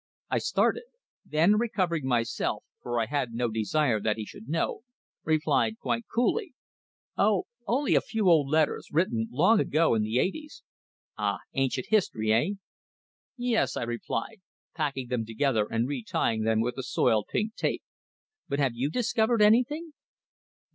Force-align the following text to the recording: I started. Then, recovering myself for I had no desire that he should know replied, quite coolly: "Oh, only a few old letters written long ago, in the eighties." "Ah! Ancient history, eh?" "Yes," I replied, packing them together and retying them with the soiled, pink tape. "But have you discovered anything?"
I 0.31 0.39
started. 0.39 0.85
Then, 1.23 1.59
recovering 1.59 2.07
myself 2.07 2.63
for 2.81 2.99
I 2.99 3.05
had 3.05 3.33
no 3.33 3.49
desire 3.49 3.99
that 4.01 4.17
he 4.17 4.25
should 4.25 4.49
know 4.49 4.81
replied, 5.23 5.77
quite 5.79 6.05
coolly: 6.11 6.55
"Oh, 7.19 7.43
only 7.67 7.93
a 7.93 8.01
few 8.01 8.27
old 8.27 8.49
letters 8.49 8.87
written 8.91 9.27
long 9.29 9.59
ago, 9.59 9.93
in 9.93 10.01
the 10.01 10.17
eighties." 10.17 10.63
"Ah! 11.19 11.37
Ancient 11.53 11.89
history, 11.91 12.33
eh?" 12.33 12.49
"Yes," 13.37 13.77
I 13.77 13.83
replied, 13.83 14.41
packing 14.73 15.07
them 15.09 15.23
together 15.23 15.67
and 15.69 15.87
retying 15.87 16.45
them 16.45 16.61
with 16.61 16.77
the 16.77 16.81
soiled, 16.83 17.27
pink 17.31 17.53
tape. 17.53 17.83
"But 18.49 18.57
have 18.57 18.73
you 18.73 18.89
discovered 18.89 19.43
anything?" 19.43 19.93